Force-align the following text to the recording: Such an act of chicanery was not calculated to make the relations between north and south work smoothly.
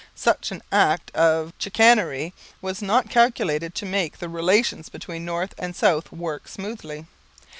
Such 0.15 0.49
an 0.51 0.63
act 0.71 1.11
of 1.15 1.53
chicanery 1.59 2.33
was 2.59 2.81
not 2.81 3.11
calculated 3.11 3.75
to 3.75 3.85
make 3.85 4.17
the 4.17 4.29
relations 4.29 4.89
between 4.89 5.25
north 5.25 5.53
and 5.59 5.75
south 5.75 6.11
work 6.11 6.47
smoothly. 6.47 7.05